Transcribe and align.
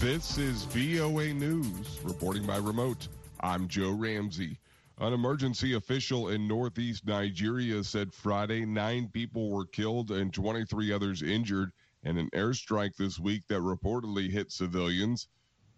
This 0.00 0.36
is 0.36 0.64
VOA 0.64 1.32
News, 1.32 2.00
reporting 2.04 2.44
by 2.44 2.58
remote. 2.58 3.08
I'm 3.40 3.66
Joe 3.66 3.92
Ramsey. 3.92 4.58
An 4.98 5.14
emergency 5.14 5.72
official 5.72 6.28
in 6.28 6.46
northeast 6.46 7.06
Nigeria 7.06 7.82
said 7.82 8.12
Friday 8.12 8.66
nine 8.66 9.08
people 9.08 9.50
were 9.50 9.64
killed 9.64 10.10
and 10.10 10.34
23 10.34 10.92
others 10.92 11.22
injured 11.22 11.72
in 12.04 12.18
an 12.18 12.28
airstrike 12.34 12.94
this 12.96 13.18
week 13.18 13.44
that 13.48 13.60
reportedly 13.60 14.30
hit 14.30 14.52
civilians. 14.52 15.28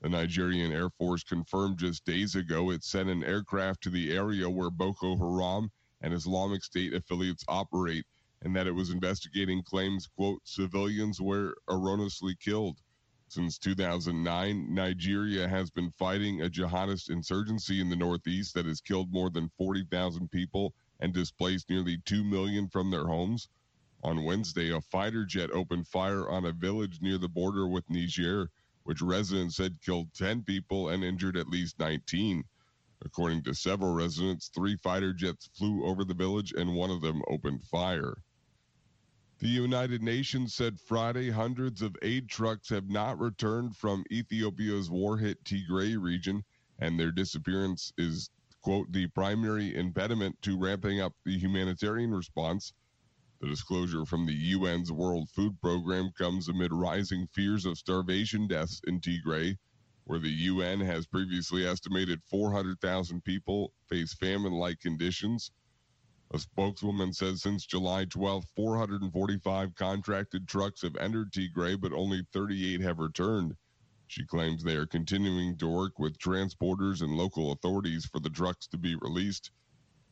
The 0.03 0.09
Nigerian 0.09 0.73
Air 0.73 0.91
Force 0.91 1.23
confirmed 1.23 1.79
just 1.79 2.05
days 2.05 2.35
ago 2.35 2.73
it 2.73 2.83
sent 2.83 3.09
an 3.09 3.23
aircraft 3.23 3.85
to 3.85 3.91
the 3.91 4.13
area 4.13 4.51
where 4.51 4.71
Boko 4.71 5.17
Haram 5.17 5.71
and 6.01 6.13
Islamic 6.13 6.65
State 6.65 6.93
affiliates 6.93 7.45
operate, 7.47 8.05
and 8.43 8.55
that 8.57 8.67
it 8.67 8.75
was 8.75 8.91
investigating 8.91 9.63
claims, 9.63 10.09
quote, 10.09 10.41
civilians 10.45 11.21
were 11.21 11.57
erroneously 11.69 12.35
killed. 12.35 12.79
Since 13.31 13.59
2009, 13.59 14.75
Nigeria 14.75 15.47
has 15.47 15.71
been 15.71 15.91
fighting 15.91 16.41
a 16.41 16.49
jihadist 16.49 17.11
insurgency 17.11 17.79
in 17.79 17.91
the 17.91 17.97
northeast 17.97 18.55
that 18.55 18.65
has 18.65 18.81
killed 18.81 19.13
more 19.13 19.29
than 19.29 19.51
40,000 19.51 20.31
people 20.31 20.73
and 20.99 21.13
displaced 21.13 21.69
nearly 21.69 21.99
2 21.99 22.25
million 22.25 22.69
from 22.71 22.91
their 22.91 23.07
homes. 23.07 23.51
On 24.03 24.25
Wednesday, 24.25 24.71
a 24.71 24.81
fighter 24.81 25.27
jet 25.27 25.51
opened 25.51 25.89
fire 25.89 26.27
on 26.27 26.47
a 26.47 26.53
village 26.53 27.03
near 27.03 27.19
the 27.19 27.29
border 27.29 27.69
with 27.69 27.91
Niger, 27.91 28.51
which 28.85 29.03
residents 29.03 29.57
said 29.57 29.83
killed 29.83 30.15
10 30.15 30.45
people 30.45 30.89
and 30.89 31.05
injured 31.05 31.37
at 31.37 31.51
least 31.51 31.79
19. 31.79 32.45
According 33.05 33.43
to 33.43 33.55
several 33.55 33.93
residents, 33.93 34.49
three 34.49 34.77
fighter 34.77 35.13
jets 35.13 35.49
flew 35.49 35.85
over 35.85 36.03
the 36.03 36.15
village 36.15 36.53
and 36.53 36.75
one 36.75 36.91
of 36.91 37.03
them 37.03 37.21
opened 37.29 37.63
fire. 37.65 38.23
The 39.41 39.47
United 39.47 40.03
Nations 40.03 40.53
said 40.53 40.81
Friday 40.81 41.31
hundreds 41.31 41.81
of 41.81 41.97
aid 42.03 42.29
trucks 42.29 42.71
have 42.71 42.91
not 42.91 43.21
returned 43.21 43.77
from 43.77 44.05
Ethiopia's 44.11 44.91
war 44.91 45.17
hit 45.17 45.45
Tigray 45.45 45.97
region, 45.97 46.43
and 46.81 46.99
their 46.99 47.13
disappearance 47.13 47.93
is, 47.97 48.31
quote, 48.63 48.91
the 48.91 49.07
primary 49.07 49.77
impediment 49.77 50.43
to 50.43 50.59
ramping 50.59 51.01
up 51.01 51.15
the 51.25 51.39
humanitarian 51.39 52.13
response. 52.13 52.73
The 53.41 53.47
disclosure 53.47 54.05
from 54.05 54.27
the 54.27 54.55
UN's 54.55 54.91
World 54.91 55.31
Food 55.31 55.61
Program 55.61 56.11
comes 56.19 56.49
amid 56.49 56.73
rising 56.73 57.29
fears 57.29 57.65
of 57.65 57.79
starvation 57.79 58.49
deaths 58.49 58.81
in 58.89 59.01
Tigray, 59.01 59.57
where 60.03 60.19
the 60.19 60.33
UN 60.33 60.81
has 60.81 61.07
previously 61.07 61.65
estimated 61.65 62.25
400,000 62.25 63.23
people 63.23 63.73
face 63.87 64.15
famine 64.15 64.55
like 64.55 64.81
conditions. 64.81 65.53
A 66.31 66.39
spokeswoman 66.39 67.15
says 67.15 67.41
since 67.41 67.65
July 67.65 68.05
12, 68.05 68.45
445 68.55 69.75
contracted 69.75 70.47
trucks 70.47 70.83
have 70.83 70.95
entered 70.97 71.33
Tigray, 71.33 71.81
but 71.81 71.95
only 71.95 72.27
38 72.35 72.83
have 72.83 72.99
returned. 72.99 73.57
She 74.07 74.27
claims 74.27 74.63
they 74.63 74.77
are 74.77 74.87
continuing 74.87 75.57
to 75.57 75.67
work 75.67 75.99
with 75.99 76.19
transporters 76.19 77.01
and 77.01 77.17
local 77.17 77.53
authorities 77.53 78.05
for 78.05 78.21
the 78.21 78.29
trucks 78.29 78.67
to 78.67 78.77
be 78.77 78.95
released. 78.97 79.51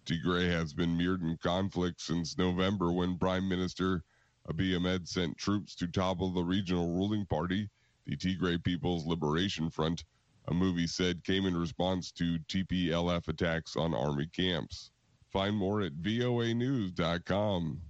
Tigray 0.06 0.50
has 0.50 0.72
been 0.72 0.97
mired 0.97 1.20
in 1.20 1.37
conflict 1.37 2.00
since 2.00 2.39
November 2.39 2.92
when 2.92 3.19
Prime 3.19 3.47
Minister 3.47 4.03
Abiy 4.48 4.75
Ahmed 4.75 5.06
sent 5.06 5.37
troops 5.37 5.75
to 5.75 5.87
topple 5.87 6.31
the 6.31 6.44
regional 6.44 6.94
ruling 6.94 7.27
party, 7.27 7.69
the 8.06 8.17
Tigray 8.17 8.62
People's 8.64 9.05
Liberation 9.05 9.69
Front. 9.69 10.05
A 10.48 10.55
movie 10.55 10.87
said 10.87 11.25
came 11.25 11.44
in 11.44 11.55
response 11.56 12.11
to 12.12 12.39
TPLF 12.48 13.28
attacks 13.28 13.77
on 13.77 13.92
army 13.92 14.28
camps. 14.28 14.92
Find 15.30 15.56
more 15.56 15.82
at 15.82 16.00
voanews.com. 16.00 17.82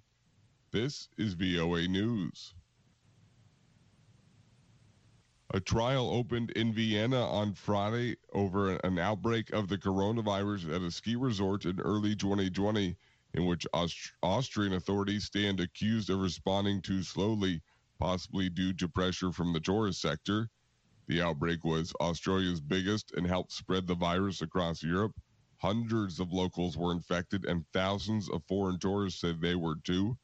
This 0.72 1.08
is 1.18 1.34
VOA 1.34 1.86
News. 1.86 2.54
A 5.54 5.60
trial 5.60 6.10
opened 6.10 6.50
in 6.52 6.72
Vienna 6.72 7.24
on 7.24 7.54
Friday 7.54 8.16
over 8.32 8.76
an 8.76 8.98
outbreak 8.98 9.50
of 9.52 9.68
the 9.68 9.78
coronavirus 9.78 10.74
at 10.74 10.82
a 10.82 10.90
ski 10.90 11.14
resort 11.14 11.66
in 11.66 11.78
early 11.80 12.16
2020, 12.16 12.96
in 13.34 13.46
which 13.46 13.66
Aust- 13.72 14.12
Austrian 14.22 14.72
authorities 14.72 15.24
stand 15.24 15.60
accused 15.60 16.10
of 16.10 16.18
responding 16.20 16.82
too 16.82 17.02
slowly, 17.02 17.62
possibly 17.98 18.48
due 18.48 18.72
to 18.72 18.88
pressure 18.88 19.30
from 19.30 19.52
the 19.52 19.60
tourist 19.60 20.00
sector. 20.00 20.50
The 21.06 21.22
outbreak 21.22 21.64
was 21.64 21.92
Austria's 22.00 22.60
biggest 22.60 23.12
and 23.12 23.26
helped 23.26 23.52
spread 23.52 23.86
the 23.86 23.94
virus 23.94 24.42
across 24.42 24.82
Europe. 24.82 25.14
Hundreds 25.58 26.20
of 26.20 26.32
locals 26.32 26.76
were 26.76 26.92
infected, 26.92 27.44
and 27.46 27.64
thousands 27.72 28.28
of 28.28 28.44
foreign 28.44 28.78
tourists 28.78 29.20
said 29.20 29.40
they 29.40 29.54
were 29.54 29.76
too. 29.76 30.18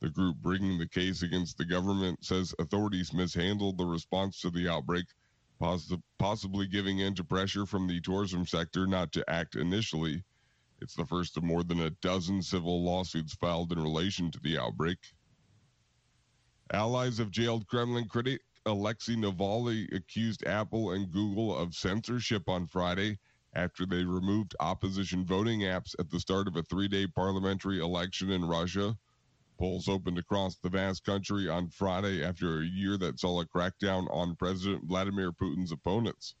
The 0.00 0.08
group 0.08 0.38
bringing 0.38 0.78
the 0.78 0.88
case 0.88 1.22
against 1.22 1.58
the 1.58 1.66
government 1.66 2.24
says 2.24 2.54
authorities 2.58 3.12
mishandled 3.12 3.76
the 3.76 3.84
response 3.84 4.40
to 4.40 4.50
the 4.50 4.68
outbreak, 4.68 5.04
poss- 5.58 5.92
possibly 6.18 6.66
giving 6.66 6.98
in 6.98 7.14
to 7.16 7.24
pressure 7.24 7.66
from 7.66 7.86
the 7.86 8.00
tourism 8.00 8.46
sector 8.46 8.86
not 8.86 9.12
to 9.12 9.30
act 9.30 9.56
initially. 9.56 10.24
It's 10.80 10.94
the 10.94 11.04
first 11.04 11.36
of 11.36 11.42
more 11.42 11.62
than 11.62 11.80
a 11.80 11.90
dozen 11.90 12.40
civil 12.40 12.82
lawsuits 12.82 13.34
filed 13.34 13.72
in 13.72 13.82
relation 13.82 14.30
to 14.30 14.40
the 14.40 14.56
outbreak. 14.56 14.98
Allies 16.72 17.18
of 17.18 17.30
jailed 17.30 17.66
Kremlin 17.66 18.08
critic 18.08 18.40
Alexei 18.64 19.16
Navalny 19.16 19.92
accused 19.94 20.46
Apple 20.46 20.92
and 20.92 21.10
Google 21.10 21.54
of 21.54 21.74
censorship 21.74 22.48
on 22.48 22.66
Friday 22.66 23.18
after 23.54 23.84
they 23.84 24.04
removed 24.04 24.54
opposition 24.60 25.24
voting 25.24 25.60
apps 25.60 25.94
at 25.98 26.10
the 26.10 26.20
start 26.20 26.46
of 26.46 26.56
a 26.56 26.62
three 26.62 26.88
day 26.88 27.06
parliamentary 27.06 27.80
election 27.80 28.30
in 28.30 28.44
Russia. 28.44 28.96
Polls 29.58 29.88
opened 29.88 30.18
across 30.18 30.56
the 30.56 30.70
vast 30.70 31.04
country 31.04 31.48
on 31.48 31.68
Friday 31.68 32.24
after 32.24 32.60
a 32.60 32.64
year 32.64 32.96
that 32.96 33.20
saw 33.20 33.40
a 33.40 33.46
crackdown 33.46 34.06
on 34.10 34.36
President 34.36 34.84
Vladimir 34.84 35.32
Putin's 35.32 35.72
opponents. 35.72 36.34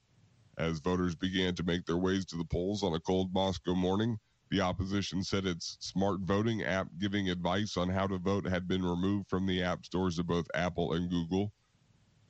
As 0.56 0.80
voters 0.80 1.14
began 1.14 1.54
to 1.56 1.62
make 1.62 1.84
their 1.84 1.96
ways 1.96 2.24
to 2.26 2.36
the 2.36 2.44
polls 2.44 2.82
on 2.82 2.94
a 2.94 3.00
cold 3.00 3.32
Moscow 3.32 3.74
morning, 3.74 4.18
the 4.50 4.60
opposition 4.60 5.22
said 5.22 5.46
its 5.46 5.76
smart 5.80 6.20
voting 6.20 6.62
app 6.62 6.88
giving 6.98 7.30
advice 7.30 7.76
on 7.76 7.88
how 7.88 8.06
to 8.06 8.18
vote 8.18 8.46
had 8.46 8.66
been 8.66 8.82
removed 8.84 9.28
from 9.28 9.46
the 9.46 9.62
app 9.62 9.84
stores 9.84 10.18
of 10.18 10.26
both 10.26 10.46
Apple 10.54 10.92
and 10.92 11.10
Google. 11.10 11.52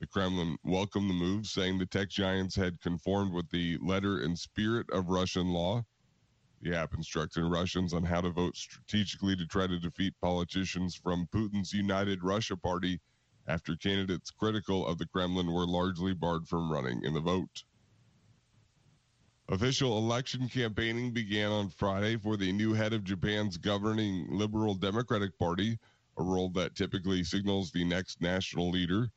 The 0.01 0.07
Kremlin 0.07 0.57
welcomed 0.63 1.11
the 1.11 1.13
move, 1.13 1.45
saying 1.45 1.77
the 1.77 1.85
tech 1.85 2.09
giants 2.09 2.55
had 2.55 2.81
conformed 2.81 3.33
with 3.33 3.47
the 3.51 3.77
letter 3.77 4.23
and 4.23 4.37
spirit 4.37 4.89
of 4.89 5.09
Russian 5.09 5.49
law. 5.49 5.85
The 6.59 6.75
app 6.75 6.95
instructed 6.95 7.43
Russians 7.43 7.93
on 7.93 8.03
how 8.03 8.21
to 8.21 8.31
vote 8.31 8.57
strategically 8.57 9.35
to 9.35 9.45
try 9.45 9.67
to 9.67 9.77
defeat 9.77 10.15
politicians 10.19 10.95
from 10.95 11.27
Putin's 11.27 11.71
United 11.71 12.23
Russia 12.23 12.57
party 12.57 12.99
after 13.45 13.75
candidates 13.75 14.31
critical 14.31 14.87
of 14.87 14.97
the 14.97 15.05
Kremlin 15.05 15.53
were 15.53 15.67
largely 15.67 16.15
barred 16.15 16.47
from 16.47 16.71
running 16.71 17.03
in 17.03 17.13
the 17.13 17.21
vote. 17.21 17.63
Official 19.49 19.99
election 19.99 20.49
campaigning 20.49 21.11
began 21.11 21.51
on 21.51 21.69
Friday 21.69 22.17
for 22.17 22.37
the 22.37 22.51
new 22.51 22.73
head 22.73 22.93
of 22.93 23.03
Japan's 23.03 23.55
governing 23.55 24.25
Liberal 24.31 24.73
Democratic 24.73 25.37
Party, 25.37 25.77
a 26.17 26.23
role 26.23 26.49
that 26.49 26.73
typically 26.73 27.23
signals 27.23 27.71
the 27.71 27.83
next 27.83 28.19
national 28.19 28.71
leader. 28.71 29.11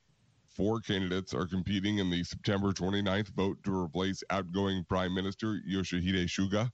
Four 0.54 0.80
candidates 0.80 1.34
are 1.34 1.48
competing 1.48 1.98
in 1.98 2.10
the 2.10 2.22
September 2.22 2.72
29th 2.72 3.30
vote 3.30 3.60
to 3.64 3.76
replace 3.76 4.22
outgoing 4.30 4.84
Prime 4.84 5.12
Minister 5.12 5.60
Yoshihide 5.68 6.28
Suga. 6.28 6.70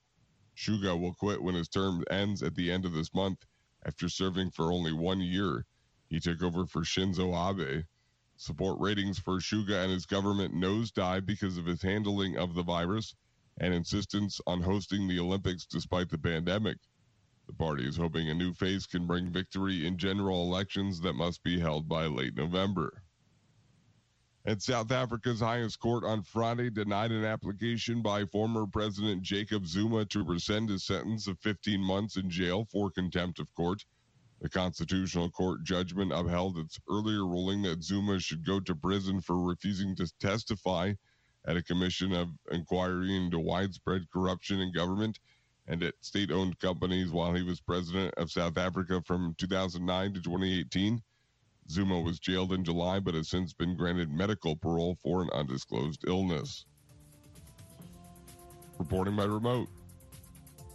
Suga 0.55 1.01
will 1.01 1.15
quit 1.15 1.43
when 1.43 1.55
his 1.55 1.71
term 1.71 2.05
ends 2.11 2.43
at 2.43 2.55
the 2.55 2.71
end 2.71 2.85
of 2.85 2.93
this 2.93 3.15
month 3.15 3.47
after 3.87 4.11
serving 4.11 4.51
for 4.51 4.71
only 4.71 4.93
one 4.93 5.23
year. 5.23 5.65
He 6.11 6.21
took 6.21 6.43
over 6.43 6.67
for 6.67 6.83
Shinzo 6.83 7.33
Abe. 7.33 7.87
Support 8.37 8.79
ratings 8.81 9.19
for 9.19 9.39
Suga 9.39 9.83
and 9.83 9.91
his 9.91 10.05
government 10.05 10.53
nosedive 10.55 11.25
because 11.25 11.57
of 11.57 11.65
his 11.65 11.81
handling 11.81 12.37
of 12.37 12.55
the 12.55 12.63
virus 12.63 13.15
and 13.57 13.73
insistence 13.73 14.43
on 14.47 14.61
hosting 14.61 15.09
the 15.09 15.21
Olympics 15.21 15.65
despite 15.65 16.11
the 16.11 16.19
pandemic. 16.19 16.77
The 17.47 17.55
party 17.55 17.89
is 17.89 17.97
hoping 17.97 18.29
a 18.29 18.35
new 18.35 18.53
face 18.53 18.85
can 18.87 19.07
bring 19.07 19.33
victory 19.33 19.87
in 19.87 19.97
general 19.97 20.43
elections 20.43 21.01
that 21.01 21.15
must 21.15 21.43
be 21.43 21.59
held 21.59 21.89
by 21.89 22.05
late 22.05 22.37
November. 22.37 23.03
And 24.47 24.63
South 24.63 24.91
Africa's 24.91 25.41
highest 25.41 25.81
court 25.81 26.03
on 26.03 26.23
Friday 26.23 26.71
denied 26.71 27.13
an 27.13 27.25
application 27.25 28.01
by 28.01 28.25
former 28.25 28.67
President 28.67 29.23
Jacob 29.23 29.67
Zuma 29.67 30.07
to 30.07 30.25
rescind 30.25 30.71
his 30.71 30.85
sentence 30.85 31.27
of 31.27 31.39
15 31.41 31.79
months 31.79 32.17
in 32.17 32.31
jail 32.31 32.65
for 32.65 32.91
contempt 32.91 33.39
of 33.39 33.55
court. 33.55 33.85
The 34.41 34.49
Constitutional 34.49 35.31
Court 35.31 35.63
judgment 35.63 36.13
upheld 36.15 36.57
its 36.57 36.81
earlier 36.89 37.27
ruling 37.27 37.61
that 37.63 37.83
Zuma 37.83 38.19
should 38.19 38.47
go 38.47 38.61
to 38.61 38.75
prison 38.75 39.21
for 39.21 39.39
refusing 39.39 39.95
to 39.97 40.11
testify 40.19 40.95
at 41.45 41.59
a 41.59 41.63
commission 41.63 42.13
of 42.15 42.31
inquiry 42.51 43.15
into 43.15 43.39
widespread 43.39 44.11
corruption 44.11 44.61
in 44.61 44.73
government 44.73 45.21
and 45.67 45.83
at 45.83 45.95
state 46.01 46.31
owned 46.31 46.59
companies 46.59 47.11
while 47.11 47.35
he 47.35 47.43
was 47.43 47.61
president 47.61 48.15
of 48.15 48.33
South 48.33 48.57
Africa 48.57 49.03
from 49.05 49.35
2009 49.37 50.15
to 50.15 50.23
2018. 50.23 51.03
Zuma 51.71 52.01
was 52.01 52.19
jailed 52.19 52.53
in 52.53 52.65
July 52.65 52.99
but 52.99 53.15
has 53.15 53.29
since 53.29 53.53
been 53.53 53.77
granted 53.77 54.11
medical 54.11 54.57
parole 54.57 54.97
for 55.01 55.23
an 55.23 55.31
undisclosed 55.33 56.03
illness. 56.05 56.67
Reporting 58.79 59.15
by 59.15 59.25
remote, 59.25 59.69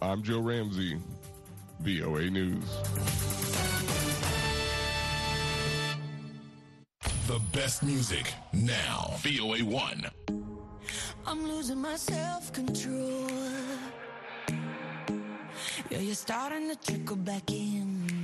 I'm 0.00 0.22
Joe 0.22 0.40
Ramsey, 0.40 0.98
VOA 1.80 2.30
News. 2.30 2.64
The 7.26 7.40
best 7.52 7.82
music 7.82 8.32
now. 8.54 9.16
VOA 9.18 9.58
1. 9.58 10.06
I'm 11.26 11.46
losing 11.46 11.78
my 11.78 11.96
self 11.96 12.54
control. 12.54 13.28
Yeah, 15.90 15.98
you're 15.98 16.14
starting 16.14 16.70
to 16.70 16.76
trickle 16.76 17.16
back 17.16 17.50
in. 17.50 18.15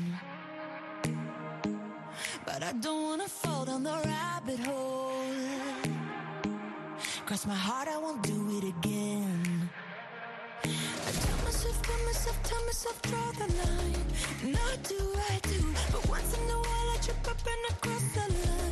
But 2.44 2.62
I 2.62 2.72
don't 2.72 3.02
wanna 3.02 3.28
fall 3.28 3.64
down 3.64 3.82
the 3.82 3.96
rabbit 4.04 4.58
hole. 4.60 5.12
Cross 7.26 7.46
my 7.46 7.54
heart, 7.54 7.88
I 7.88 7.98
won't 7.98 8.22
do 8.22 8.38
it 8.58 8.64
again. 8.64 9.70
I 10.64 11.10
tell 11.24 11.38
myself, 11.44 11.82
tell 11.82 12.04
myself, 12.04 12.42
tell 12.42 12.64
myself, 12.66 13.02
draw 13.02 13.32
the 13.32 13.48
line. 13.60 14.06
Not 14.52 14.82
do, 14.82 15.00
I 15.30 15.38
do. 15.42 15.60
But 15.92 16.08
once 16.08 16.36
in 16.36 16.50
a 16.50 16.58
while, 16.66 16.88
I 16.94 16.98
trip 17.00 17.28
up 17.28 17.40
and 17.52 17.62
I 17.70 17.72
cross 17.80 18.04
the 18.14 18.26
line. 18.46 18.71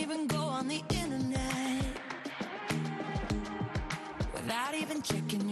even 0.00 0.28
go 0.28 0.38
on 0.38 0.68
the 0.68 0.80
internet 0.90 1.84
without 4.32 4.74
even 4.74 5.02
checking 5.02 5.47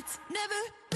it's 0.00 0.18
never 0.30 0.89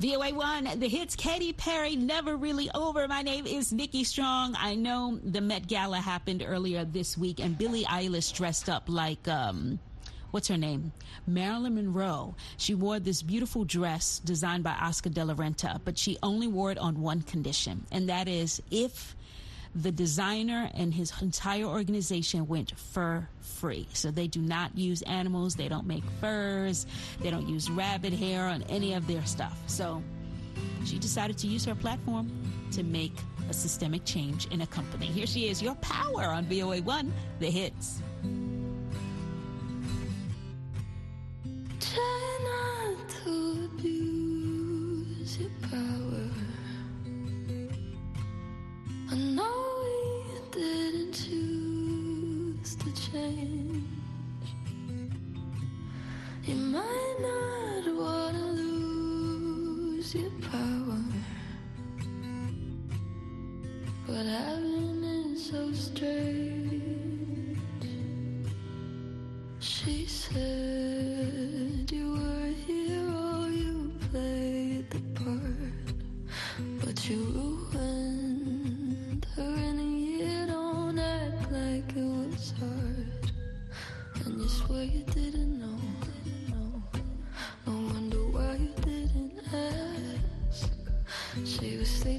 VOA1, 0.00 0.80
the 0.80 0.88
hits 0.88 1.14
Katy 1.14 1.52
Perry, 1.52 1.94
Never 1.94 2.34
Really 2.34 2.70
Over. 2.74 3.06
My 3.06 3.20
name 3.20 3.46
is 3.46 3.70
Nikki 3.70 4.02
Strong. 4.02 4.56
I 4.58 4.74
know 4.74 5.20
the 5.22 5.42
Met 5.42 5.66
Gala 5.66 5.98
happened 5.98 6.42
earlier 6.46 6.86
this 6.86 7.18
week, 7.18 7.38
and 7.38 7.58
Billie 7.58 7.84
Eilish 7.84 8.34
dressed 8.34 8.70
up 8.70 8.84
like, 8.86 9.28
um, 9.28 9.78
what's 10.30 10.48
her 10.48 10.56
name? 10.56 10.92
Marilyn 11.26 11.74
Monroe. 11.74 12.34
She 12.56 12.74
wore 12.74 12.98
this 12.98 13.20
beautiful 13.20 13.66
dress 13.66 14.20
designed 14.20 14.64
by 14.64 14.72
Oscar 14.72 15.10
de 15.10 15.22
la 15.22 15.34
Renta, 15.34 15.78
but 15.84 15.98
she 15.98 16.16
only 16.22 16.46
wore 16.46 16.72
it 16.72 16.78
on 16.78 17.02
one 17.02 17.20
condition, 17.20 17.84
and 17.92 18.08
that 18.08 18.26
is 18.26 18.62
if 18.70 19.14
the 19.74 19.92
designer 19.92 20.70
and 20.74 20.92
his 20.92 21.12
entire 21.22 21.64
organization 21.64 22.46
went 22.46 22.76
fur 22.78 23.26
free. 23.40 23.86
So 23.92 24.10
they 24.10 24.26
do 24.26 24.40
not 24.40 24.76
use 24.76 25.02
animals, 25.02 25.54
they 25.54 25.68
don't 25.68 25.86
make 25.86 26.04
furs, 26.20 26.86
they 27.20 27.30
don't 27.30 27.48
use 27.48 27.70
rabbit 27.70 28.12
hair 28.12 28.46
on 28.46 28.62
any 28.64 28.94
of 28.94 29.06
their 29.06 29.24
stuff. 29.26 29.58
So 29.66 30.02
she 30.84 30.98
decided 30.98 31.38
to 31.38 31.46
use 31.46 31.64
her 31.66 31.74
platform 31.74 32.30
to 32.72 32.82
make 32.82 33.14
a 33.48 33.52
systemic 33.52 34.04
change 34.04 34.46
in 34.46 34.62
a 34.62 34.66
company. 34.66 35.06
Here 35.06 35.26
she 35.26 35.48
is, 35.48 35.62
your 35.62 35.74
power 35.76 36.24
on 36.24 36.46
VOA1, 36.46 37.10
the 37.38 37.50
hits. 37.50 38.02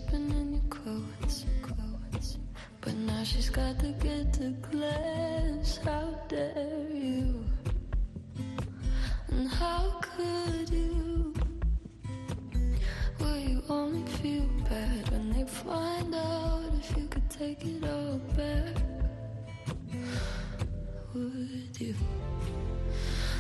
sleeping 0.02 0.30
in 0.32 0.54
your 0.54 0.64
clothes, 0.70 1.46
clothes. 1.62 2.38
But 2.82 2.96
now 2.96 3.24
she's 3.24 3.50
got 3.50 3.80
to 3.80 3.92
get 4.04 4.34
to 4.34 4.54
class. 4.62 5.80
How 5.84 6.20
dare 6.28 6.88
you? 6.94 7.46
And 9.30 9.48
how 9.50 10.02
could 10.02 10.70
you? 10.70 11.34
Will 13.20 13.38
you 13.38 13.64
only 13.70 14.06
feel 14.12 14.48
bad 14.70 15.10
when 15.12 15.32
they 15.34 15.44
find 15.46 16.14
out 16.16 16.64
if 16.80 16.98
you 16.98 17.08
could 17.08 17.30
take 17.30 17.64
it 17.66 17.84
all 17.86 18.18
back? 18.36 18.76
Would 21.14 21.80
you? 21.80 21.96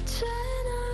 Try 0.05 0.90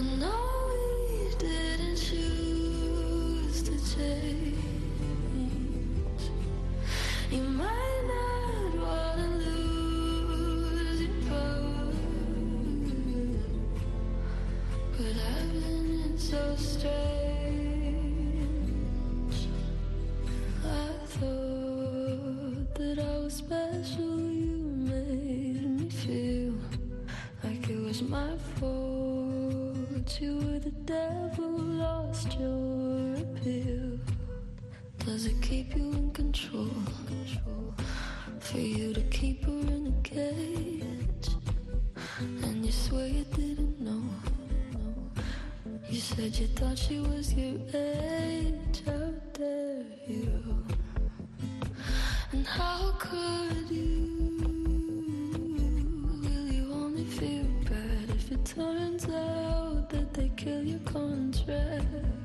I 0.00 0.02
know 0.02 0.70
we 1.10 1.28
didn't 1.36 1.96
choose 1.96 3.62
to 3.64 3.94
change. 3.94 4.39
you 30.20 30.58
the 30.58 30.70
devil, 30.70 31.50
lost 31.50 32.38
your 32.38 33.14
appeal. 33.14 33.98
Does 34.98 35.26
it 35.26 35.40
keep 35.40 35.74
you 35.76 35.92
in 35.92 36.10
control? 36.10 36.68
For 38.40 38.58
you 38.58 38.92
to 38.94 39.00
keep 39.02 39.44
her 39.44 39.50
in 39.50 39.94
a 39.98 40.02
cage, 40.02 41.28
and 42.18 42.64
you 42.64 42.72
swear 42.72 43.06
you 43.06 43.24
didn't 43.24 43.80
know. 43.80 44.02
You 45.88 46.00
said 46.00 46.36
you 46.36 46.46
thought 46.48 46.78
she 46.78 46.98
was 46.98 47.32
your 47.34 47.58
age. 47.74 48.69
kill 60.42 60.64
your 60.64 60.78
contract. 60.86 62.19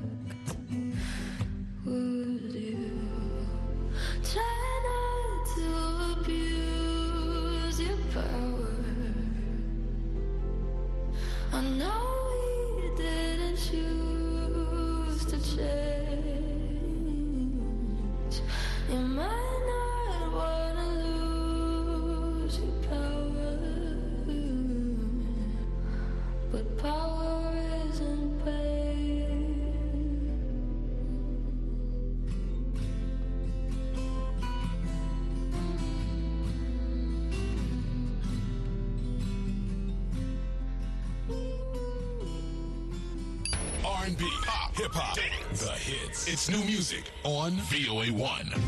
It's 46.28 46.50
new 46.50 46.64
music 46.64 47.04
on 47.22 47.52
VOA1. 47.52 48.65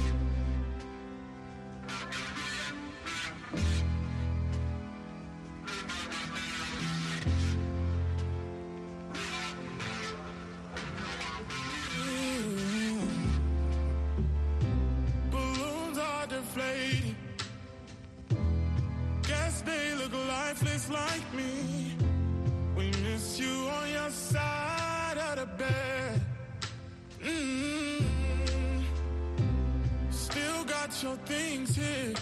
your 31.02 31.16
things 31.26 31.76
here. 31.76 32.14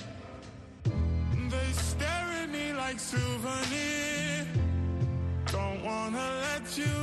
They 1.49 1.73
stare 1.73 2.29
at 2.43 2.51
me 2.51 2.73
like 2.75 2.99
souvenir. 2.99 4.47
Don't 5.47 5.83
wanna 5.83 6.29
let 6.47 6.77
you 6.77 6.97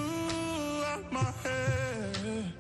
out 0.91 1.11
my 1.11 1.31
head. 1.43 2.53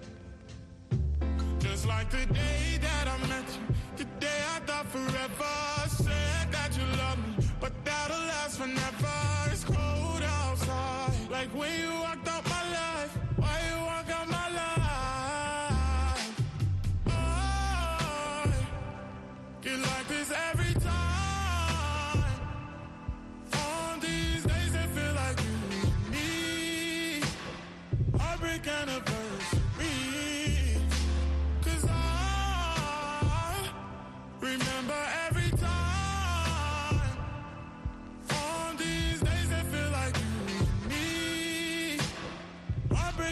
Just 1.59 1.85
like 1.85 2.09
the 2.09 2.25
day 2.33 2.79
that 2.81 3.07
I 3.07 3.17
met 3.27 3.45
you, 3.55 3.75
the 3.97 4.05
day 4.19 4.39
I 4.55 4.59
thought 4.65 4.87
forever 4.87 5.32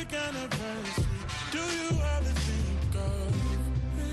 Perfect 0.01 0.35
anniversary. 0.35 1.05
Do 1.51 1.59
you 1.59 1.89
ever 2.17 2.33
think 2.33 2.95
of 2.95 3.35
me? 3.97 4.11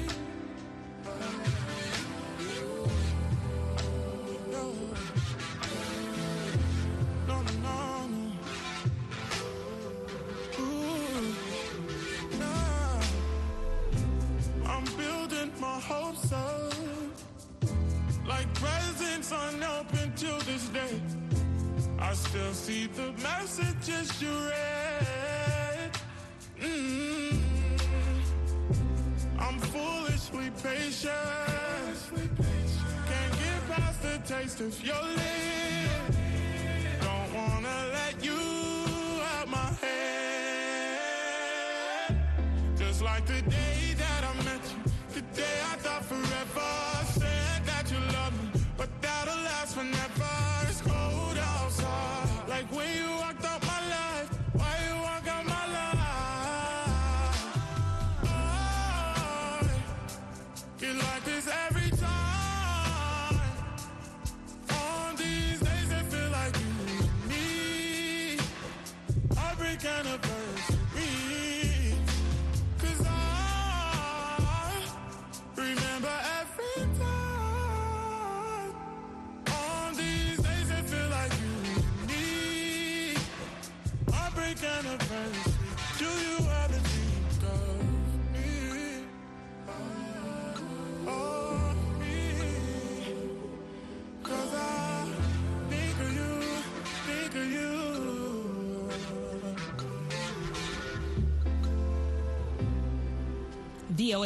No, 4.53 4.65
no, 7.27 7.37
no. 7.43 7.43
no. 7.63 7.81
Ooh, 10.61 11.25
nah. 12.39 13.01
I'm 14.67 14.85
building 14.97 15.51
my 15.59 15.81
hopes 15.81 16.33
up 16.33 16.75
like 18.27 18.53
presents 18.55 19.33
unopened 19.33 20.17
till 20.19 20.39
this 20.41 20.69
day. 20.69 21.01
I 21.99 22.13
still 22.13 22.53
see 22.53 22.89
the 22.89 23.13
messages 23.23 24.21
you 24.21 24.29
read. 24.29 24.78
taste 34.49 34.61
of 34.61 34.85
your 34.85 35.03
lips 35.03 35.38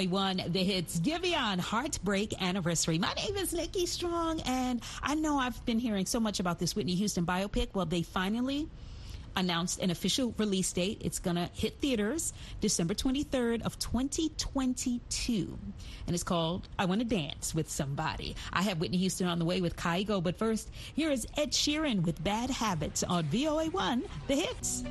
101.1 0.07 0.53
The 0.53 0.65
Hits. 0.65 1.01
Giveon 1.01 1.59
Heartbreak 1.59 2.41
Anniversary. 2.41 2.99
My 2.99 3.13
name 3.15 3.37
is 3.37 3.53
Nikki 3.53 3.87
Strong, 3.87 4.41
and 4.43 4.83
I 5.03 5.15
know 5.15 5.39
I've 5.39 5.65
been 5.65 5.79
hearing 5.79 6.07
so 6.07 6.21
much 6.21 6.41
about 6.41 6.59
this 6.59 6.75
Whitney 6.75 6.95
Houston 6.95 7.27
biopic. 7.27 7.69
Well, 7.75 7.87
they 7.87 8.03
finally 8.03 8.69
announced 9.37 9.81
an 9.81 9.91
official 9.91 10.35
release 10.39 10.73
date. 10.73 11.01
It's 11.05 11.19
going 11.19 11.37
to 11.37 11.49
hit 11.55 11.81
theaters 11.81 12.33
December 12.61 12.95
23rd 12.95 13.63
of 13.63 13.79
2022. 13.79 15.59
And 16.07 16.15
it's 16.15 16.23
called 16.23 16.69
I 16.79 16.85
Want 16.85 17.01
to 17.01 17.07
Dance 17.07 17.55
with 17.55 17.71
Somebody. 17.71 18.37
I 18.53 18.63
have 18.63 18.79
Whitney 18.79 18.99
Houston 18.99 19.27
on 19.27 19.39
the 19.39 19.45
way 19.45 19.61
with 19.61 19.77
Kygo, 19.77 20.23
but 20.23 20.39
first, 20.39 20.71
here 20.95 21.11
is 21.11 21.27
Ed 21.37 21.53
Sheeran 21.53 22.03
with 22.03 22.23
Bad 22.23 22.51
Habits 22.51 23.03
on 23.03 23.25
VOA1 23.25 24.03
The 24.27 24.37
Hits. 24.37 24.85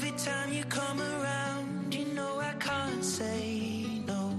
Every 0.00 0.12
time 0.12 0.52
you 0.52 0.62
come 0.66 1.00
around, 1.00 1.92
you 1.92 2.04
know 2.14 2.38
I 2.38 2.52
can't 2.60 3.04
say 3.04 4.00
no. 4.06 4.32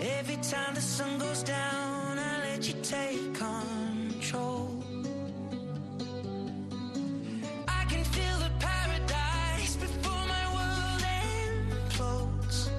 Every 0.00 0.36
time 0.36 0.72
the 0.76 0.80
sun 0.80 1.18
goes 1.18 1.42
down, 1.42 2.20
I 2.20 2.38
let 2.46 2.68
you 2.68 2.74
take 2.80 3.34
control. 3.34 4.80
I 7.66 7.84
can 7.90 8.04
feel 8.14 8.38
the 8.46 8.52
paradise 8.60 9.74
before 9.74 10.24
my 10.34 10.44
world 10.54 11.02
implodes. 11.48 12.70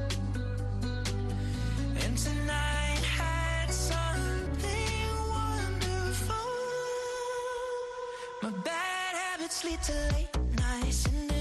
And 2.06 2.18
tonight 2.18 3.04
had 3.20 3.70
something 3.70 5.10
wonderful 5.28 6.54
lead 9.62 9.82
to 9.84 9.94
late 10.14 10.30
nights 10.58 11.33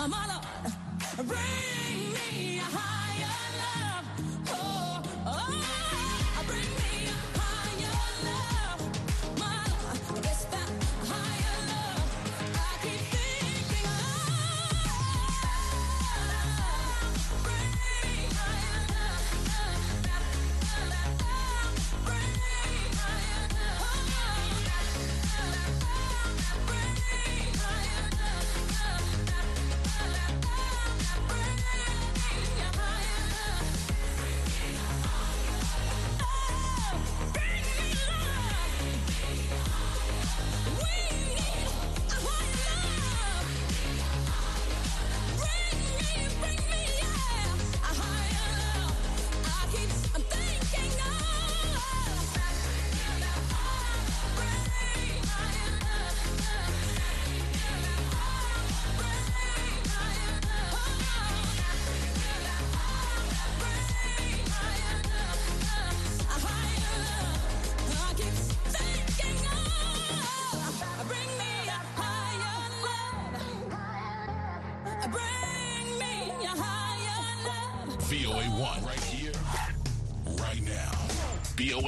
i'm 0.00 0.10
Lord. 0.10 1.28
Bring 1.28 1.79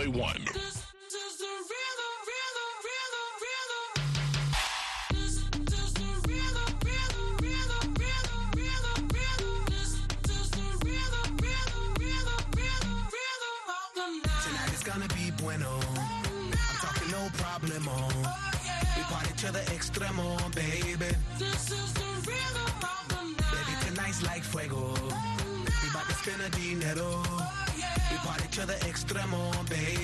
VOA 0.03 0.35
1. 0.35 0.52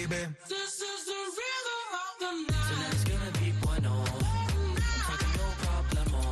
Baby. 0.08 0.32
This 0.48 0.80
is 0.80 1.04
the 1.04 1.20
rhythm 1.38 1.84
of 2.04 2.12
the 2.18 2.30
night. 2.52 2.68
Tonight 2.68 2.94
is 2.94 3.04
gonna 3.04 3.32
be 3.40 3.52
bueno. 3.60 3.92
I'm 3.98 5.00
talking 5.04 5.32
no 5.36 5.48
problemo. 5.64 6.22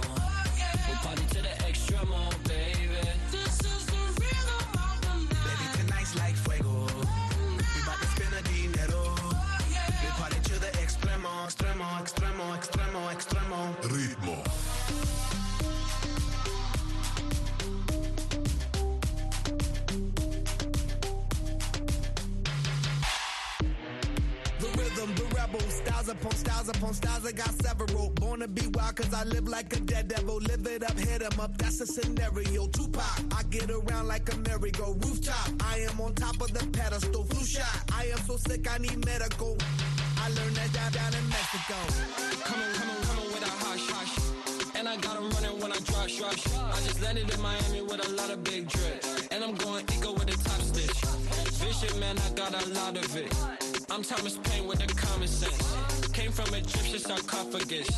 We 0.88 0.94
party 1.04 1.26
to 1.34 1.40
the 1.42 1.54
extremo, 1.68 2.20
baby. 2.48 2.88
This 3.30 3.60
is 3.60 3.86
the 3.86 4.02
rhythm 4.20 4.66
of 4.86 4.96
the 5.04 5.14
night. 5.28 5.44
Baby, 5.46 5.66
tonight's 5.88 6.14
like 6.16 6.36
fuego. 6.36 6.86
We 7.74 7.80
bout 7.86 8.00
to 8.00 8.06
spend 8.14 8.32
a 8.34 8.42
dinero. 8.48 9.02
Oh, 9.04 9.36
we 10.02 10.08
party 10.20 10.40
to 10.40 10.54
the 10.58 10.70
extremo, 10.84 11.32
extremo, 11.46 11.86
extremo, 12.00 12.44
extremo, 12.56 13.00
extremo. 13.12 13.58
Ritmo. 13.92 14.45
Upon 26.26 26.38
styles 26.38 26.68
upon 26.68 26.94
styles. 26.94 27.26
I 27.26 27.32
got 27.32 27.52
several. 27.62 28.10
Born 28.10 28.40
to 28.40 28.48
be 28.48 28.66
wild, 28.68 28.96
cause 28.96 29.12
I 29.14 29.24
live 29.24 29.48
like 29.48 29.72
a 29.76 29.80
dead 29.80 30.08
devil. 30.08 30.36
Live 30.36 30.66
it 30.66 30.82
up, 30.82 30.98
hit 30.98 31.22
'em 31.22 31.40
up, 31.40 31.56
that's 31.58 31.80
a 31.80 31.86
scenario. 31.86 32.66
Tupac, 32.68 33.20
I 33.38 33.42
get 33.50 33.70
around 33.70 34.08
like 34.08 34.32
a 34.32 34.36
merry-go 34.38 34.96
rooftop. 35.04 35.50
I 35.60 35.86
am 35.88 36.00
on 36.00 36.14
top 36.14 36.40
of 36.40 36.52
the 36.52 36.66
pedestal, 36.78 37.24
flu 37.24 37.44
shot. 37.44 37.78
I 37.92 38.06
am 38.06 38.20
so 38.26 38.36
sick, 38.36 38.66
I 38.70 38.78
need 38.78 39.04
medical. 39.04 39.56
I 40.18 40.28
learned 40.30 40.56
that 40.56 40.72
down, 40.72 40.92
down 40.92 41.12
in 41.14 41.28
Mexico. 41.28 41.78
Coming, 42.48 42.72
coming, 42.78 43.00
coming 43.08 43.28
with 43.32 43.44
a 43.50 43.52
hush, 43.64 43.86
hush. 43.94 44.14
And 44.76 44.88
I 44.88 44.96
got 44.96 45.16
'em 45.16 45.30
running 45.30 45.60
when 45.60 45.72
I 45.72 45.78
drop, 45.88 46.08
rush. 46.24 46.42
I 46.76 46.78
just 46.86 47.00
landed 47.02 47.30
in 47.32 47.40
Miami 47.40 47.82
with 47.82 48.06
a 48.06 48.10
lot 48.18 48.30
of 48.30 48.42
big 48.42 48.68
drip. 48.68 49.04
And 49.30 49.44
I'm 49.44 49.54
going 49.54 49.84
eco 49.94 50.12
with 50.12 50.28
a 50.28 50.36
top 50.48 50.60
stitch. 50.70 51.00
Vision, 51.62 52.00
man, 52.00 52.16
I 52.18 52.30
got 52.30 52.52
a 52.62 52.64
lot 52.78 52.96
of 52.96 53.16
it. 53.16 53.65
I'm 53.96 54.02
Thomas 54.02 54.36
Paine 54.44 54.68
with 54.68 54.78
the 54.78 54.92
common 54.92 55.26
sense. 55.26 55.72
Came 56.12 56.30
from 56.30 56.52
Egyptian 56.52 56.98
sarcophagus. 56.98 57.88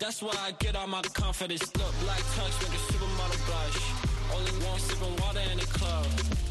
That's 0.00 0.20
why 0.20 0.34
I 0.42 0.50
get 0.58 0.74
all 0.74 0.88
my 0.88 1.00
confidence. 1.02 1.62
Look, 1.78 1.94
black 2.02 2.18
touch 2.34 2.50
make 2.58 2.74
a 2.74 2.82
supermodel 2.90 3.38
blush. 3.46 3.78
Only 4.34 4.50
one 4.66 4.80
sipping 4.80 5.14
water 5.22 5.46
in 5.52 5.58
the 5.60 5.66
club. 5.66 6.06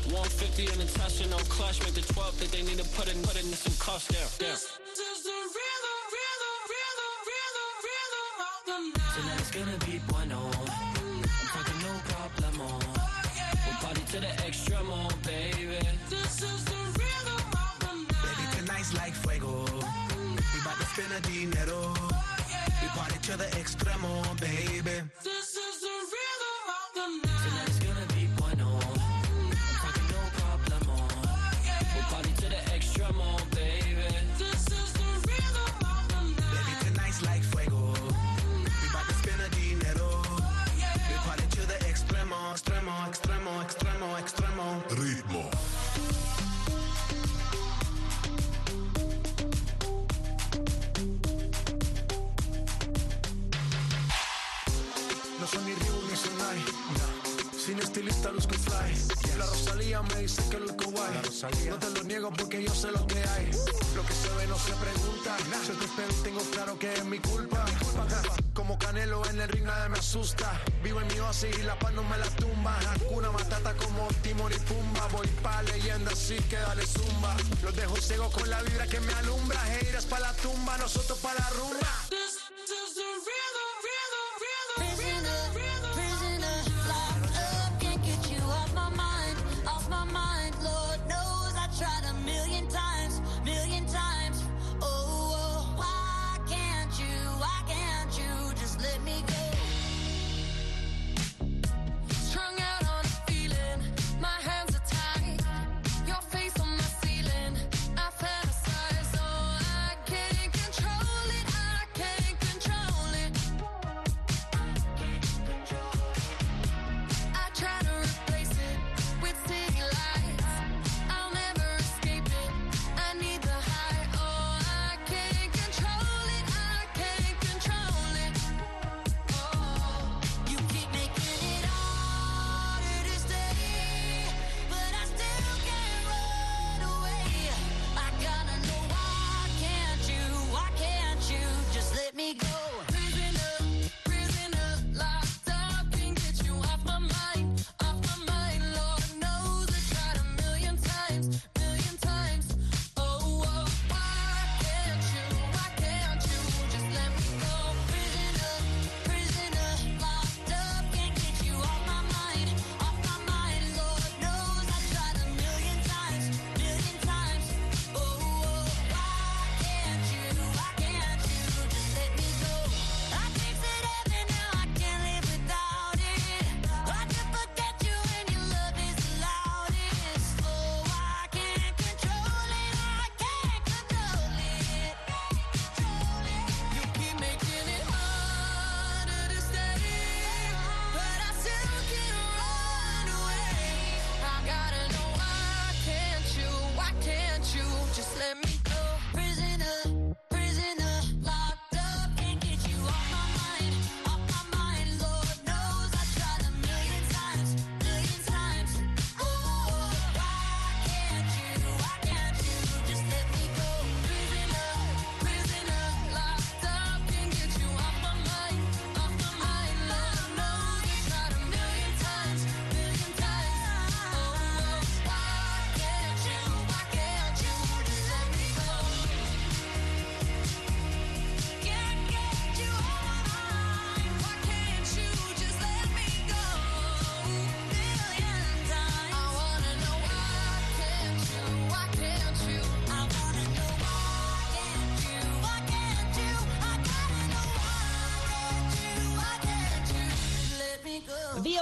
150 0.07 0.71
in 0.71 0.79
the 0.79 0.87
touch, 0.95 1.19
no 1.27 1.35
clutch. 1.51 1.83
Make 1.83 1.95
the 1.99 2.13
12 2.13 2.39
that 2.39 2.51
they 2.53 2.63
need 2.63 2.79
to 2.79 2.87
put 2.95 3.11
in, 3.11 3.21
put 3.23 3.35
in 3.35 3.51
some 3.51 3.75
cuffs 3.75 4.07
down. 4.07 4.23
This, 4.39 4.71
is 4.71 5.23
the 5.27 5.35
rhythm, 5.51 5.99
rhythm, 6.15 6.57
rhythm, 6.71 7.13
rhythm, 7.27 7.71
rhythm 7.83 8.31
of 8.39 8.59
the 8.63 8.77
night. 8.87 9.11
Tonight's 9.19 9.51
gonna 9.51 9.79
be 9.83 9.99
101. 10.15 10.52
The 23.43 23.57
extremo, 23.57 24.23
baby. 24.39 24.97
This 25.23 25.49
is 25.65 25.75
the 25.85 25.95
rhythm 26.13 26.65
of 26.79 26.87
the 26.95 27.05
night. 27.27 27.43
Tonight's 27.43 27.79
gonna 27.79 28.07
be 28.15 28.23
bueno. 28.37 28.69
I'm 28.79 29.75
talking 29.83 30.07
no 30.15 30.21
problemo. 30.39 30.97
We 31.93 32.01
party 32.11 32.31
to 32.41 32.47
the 32.55 32.61
extremo, 32.75 33.27
baby. 33.51 34.07
This 34.37 34.63
is 34.79 34.89
the 35.01 35.11
rhythm 35.27 35.73
of 35.91 36.03
the 36.13 36.21
night. 36.39 36.55
Baby, 36.55 36.73
tonight's 36.87 37.21
like 37.23 37.43
fuego. 37.43 37.93
We 38.81 38.87
bout 38.93 39.07
to 39.09 39.15
spend 39.21 39.41
a 39.41 39.49
dinero. 39.57 40.09
Oh, 40.23 40.39
we 41.09 41.15
party 41.27 41.47
to 41.55 41.61
the 41.71 41.79
extremo, 41.91 42.39
extremo, 42.55 42.93
extremo, 43.09 43.51
extremo, 43.65 44.07
extremo. 44.21 44.65
Ritmo. 45.01 45.42
No 61.43 61.77
te 61.77 61.89
lo 61.89 62.03
niego 62.03 62.31
porque 62.31 62.63
yo 62.63 62.73
sé 62.73 62.89
lo 62.89 63.05
que 63.05 63.17
hay. 63.17 63.51
Lo 63.95 64.05
que 64.05 64.13
se 64.13 64.29
ve 64.37 64.47
no 64.47 64.57
se 64.57 64.71
pregunta. 64.73 65.35
Yo 65.67 65.73
te 65.73 65.85
espero 65.85 66.13
tengo 66.23 66.39
claro 66.51 66.79
que 66.79 66.93
es 66.93 67.03
mi 67.03 67.19
culpa. 67.19 67.65
Como 68.53 68.79
Canelo 68.79 69.25
en 69.29 69.41
el 69.41 69.49
ring 69.49 69.65
nadie 69.65 69.89
me 69.89 69.99
asusta. 69.99 70.61
Vivo 70.81 71.01
en 71.01 71.07
mi 71.07 71.19
oasis 71.19 71.57
y 71.59 71.63
la 71.63 71.77
paz 71.77 71.91
no 71.93 72.03
me 72.03 72.17
la 72.17 72.29
tumba. 72.37 72.79
Hakuna 72.79 73.31
Matata 73.31 73.73
como 73.75 74.07
Timon 74.21 74.53
y 74.53 74.59
Pumba. 74.59 75.07
Voy 75.11 75.27
pa' 75.41 75.63
leyenda 75.63 76.11
así 76.11 76.37
que 76.49 76.55
dale 76.55 76.85
zumba. 76.85 77.35
Los 77.61 77.75
dejo 77.75 77.97
ciegos 77.97 78.33
con 78.33 78.49
la 78.49 78.61
vibra 78.61 78.87
que 78.87 79.01
me 79.01 79.13
alumbra. 79.13 79.59
Heiras 79.75 80.05
pa' 80.05 80.19
la 80.19 80.31
tumba, 80.35 80.77
nosotros 80.77 81.19
pa' 81.19 81.33
la 81.33 81.49
rumba. 81.49 82.42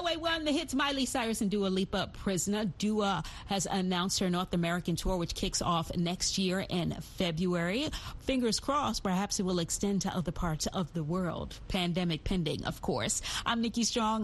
VOA 0.01 0.17
1, 0.17 0.45
the 0.45 0.51
hits 0.51 0.73
Miley 0.73 1.05
Cyrus 1.05 1.41
and 1.41 1.51
Dua 1.51 1.67
Lipa, 1.67 2.09
Prisoner. 2.11 2.65
Dua 2.79 3.23
has 3.45 3.67
announced 3.69 4.19
her 4.19 4.31
North 4.31 4.51
American 4.51 4.95
tour, 4.95 5.15
which 5.15 5.35
kicks 5.35 5.61
off 5.61 5.95
next 5.95 6.39
year 6.39 6.65
in 6.69 6.91
February. 7.17 7.87
Fingers 8.21 8.59
crossed, 8.59 9.03
perhaps 9.03 9.39
it 9.39 9.43
will 9.43 9.59
extend 9.59 10.01
to 10.01 10.09
other 10.09 10.31
parts 10.31 10.65
of 10.67 10.91
the 10.93 11.03
world. 11.03 11.59
Pandemic 11.67 12.23
pending, 12.23 12.65
of 12.65 12.81
course. 12.81 13.21
I'm 13.45 13.61
Nikki 13.61 13.83
Strong. 13.83 14.19